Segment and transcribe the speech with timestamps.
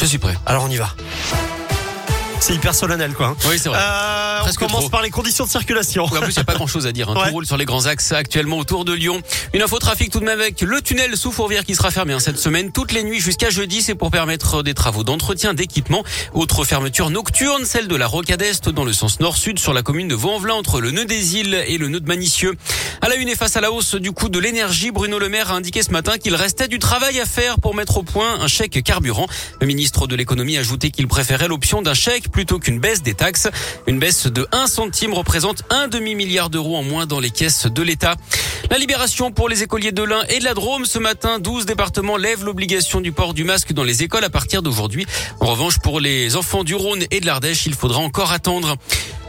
[0.00, 0.34] Je suis prêt.
[0.46, 0.90] Alors on y va.
[2.40, 3.26] C'est hyper solennel, quoi.
[3.26, 3.36] hein.
[3.48, 3.78] Oui, c'est vrai.
[3.82, 4.88] Euh, on commence trop.
[4.90, 6.04] par les conditions de circulation.
[6.04, 7.08] En plus, il n'y a pas grand chose à dire.
[7.10, 7.14] hein.
[7.16, 7.26] Ouais.
[7.26, 9.20] Tout roule sur les grands axes actuellement autour de Lyon.
[9.54, 12.20] Une info trafic tout de même avec le tunnel sous Fourvière qui sera fermé hein,
[12.20, 13.82] cette semaine toutes les nuits jusqu'à jeudi.
[13.82, 16.04] C'est pour permettre des travaux d'entretien d'équipement.
[16.32, 20.06] Autre fermeture nocturne, celle de la Rocade Est dans le sens nord-sud sur la commune
[20.06, 22.54] de Vaux-en-Velin entre le nœud des îles et le nœud de Manicieux.
[23.00, 25.52] À la une et face à la hausse du coût de l'énergie, Bruno Le Maire
[25.52, 28.48] a indiqué ce matin qu'il restait du travail à faire pour mettre au point un
[28.48, 29.26] chèque carburant.
[29.60, 33.14] Le ministre de l'économie a ajouté qu'il préférait l'option d'un chèque plutôt qu'une baisse des
[33.14, 33.48] taxes.
[33.86, 37.82] Une baisse de 1 centime représente un demi-milliard d'euros en moins dans les caisses de
[37.82, 38.16] l'État.
[38.70, 40.84] La libération pour les écoliers de l'Ain et de la Drôme.
[40.84, 44.60] Ce matin, 12 départements lèvent l'obligation du port du masque dans les écoles à partir
[44.62, 45.06] d'aujourd'hui.
[45.38, 48.76] En revanche, pour les enfants du Rhône et de l'Ardèche, il faudra encore attendre.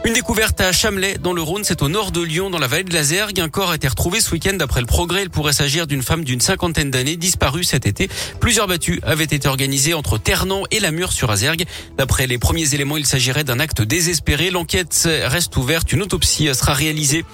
[0.02, 2.84] Une découverte à Chamelais, dans le Rhône, c'est au nord de Lyon, dans la vallée
[2.84, 3.38] de la Zergue.
[3.38, 5.24] Un corps a été retrouvé ce week-end d'après le progrès.
[5.24, 8.08] Il pourrait s'agir d'une femme d'une cinquantaine d'années disparue cet été.
[8.40, 11.66] Plusieurs battues avaient été organisées entre Ternan et la Mure sur Azergue.
[11.98, 14.50] D'après les premiers éléments, il s'agirait d'un acte désespéré.
[14.50, 15.92] L'enquête reste ouverte.
[15.92, 17.26] Une autopsie sera réalisée.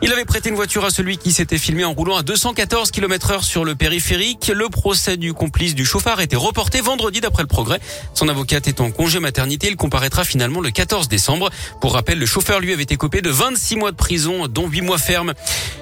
[0.00, 3.32] Il avait prêté une voiture à celui qui s'était filmé en roulant à 214 km
[3.32, 4.50] heure sur le périphérique.
[4.54, 7.80] Le procès du complice du chauffard était reporté vendredi d'après le progrès.
[8.14, 9.66] Son avocate est en congé maternité.
[9.68, 11.50] Il comparaîtra finalement le 14 décembre.
[11.82, 14.80] Pour rappel, le chauffeur lui avait été copé de 26 mois de prison, dont 8
[14.82, 15.34] mois ferme.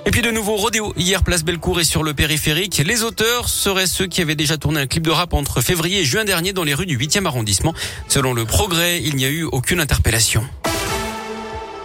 [0.07, 2.83] Et puis de nouveau rodéo hier place Bellecour et sur le périphérique.
[2.85, 6.05] Les auteurs seraient ceux qui avaient déjà tourné un clip de rap entre février et
[6.05, 7.75] juin dernier dans les rues du 8e arrondissement.
[8.09, 10.43] Selon le progrès, il n'y a eu aucune interpellation.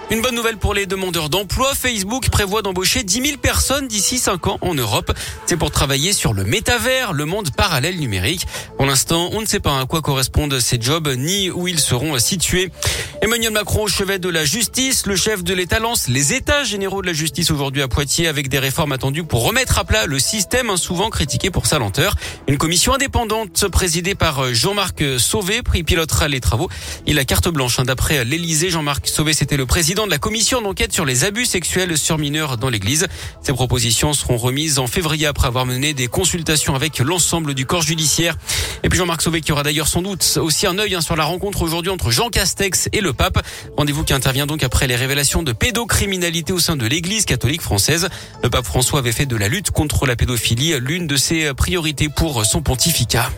[0.10, 1.76] Une bonne nouvelle pour les demandeurs d'emploi.
[1.76, 5.12] Facebook prévoit d'embaucher 10 000 personnes d'ici 5 ans en Europe.
[5.46, 8.48] C'est pour travailler sur le métavers, le monde parallèle numérique.
[8.78, 12.18] Pour l'instant, on ne sait pas à quoi correspondent ces jobs ni où ils seront
[12.20, 12.72] situés.
[13.20, 15.08] Emmanuel Macron au chevet de la justice.
[15.08, 18.48] Le chef de l'État lance les états généraux de la justice aujourd'hui à Poitiers avec
[18.48, 22.16] des réformes attendues pour remettre à plat le système hein, souvent critiqué pour sa lenteur.
[22.48, 26.70] Une commission indépendante présidée par Jean-Marc Sauvé pilotera les travaux.
[27.08, 28.70] Il a carte blanche hein, d'après l'Élysée.
[28.70, 32.58] Jean-Marc Sauvé, c'était le président de la commission d'enquête sur les abus sexuels sur mineurs
[32.58, 33.08] dans l'église.
[33.42, 37.82] Ces propositions seront remises en février après avoir mené des consultations avec l'ensemble du corps
[37.82, 38.38] judiciaire.
[38.84, 41.26] Et puis Jean-Marc Sauvé qui aura d'ailleurs sans doute aussi un œil hein, sur la
[41.26, 43.46] rencontre aujourd'hui entre Jean Castex et le pape.
[43.78, 48.10] Rendez-vous qui intervient donc après les révélations de pédocriminalité au sein de l'église catholique française.
[48.44, 52.10] Le pape François avait fait de la lutte contre la pédophilie l'une de ses priorités
[52.10, 53.30] pour son pontificat.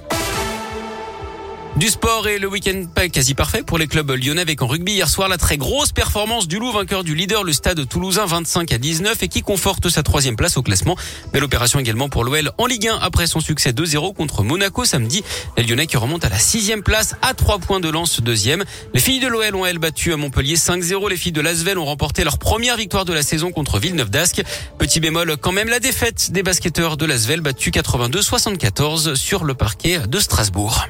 [1.80, 5.08] Du sport et le week-end quasi parfait pour les clubs lyonnais avec en rugby hier
[5.08, 8.78] soir la très grosse performance du Loup, vainqueur du leader, le stade toulousain 25 à
[8.78, 10.98] 19 et qui conforte sa troisième place au classement.
[11.32, 15.24] Belle opération également pour l'OL en Ligue 1 après son succès 2-0 contre Monaco samedi.
[15.56, 18.66] Les lyonnais qui remontent à la sixième place à trois points de lance deuxième.
[18.94, 21.10] Les filles de l'OL ont elles battu à Montpellier 5-0.
[21.10, 24.44] Les filles de Lasvel ont remporté leur première victoire de la saison contre Villeneuve d'Ascq.
[24.78, 30.00] Petit bémol quand même la défaite des basketteurs de Lasvel battu 82-74 sur le parquet
[30.00, 30.86] de Strasbourg.